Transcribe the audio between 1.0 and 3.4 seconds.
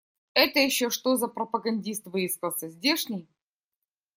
за пропагандист выискался? Здешний?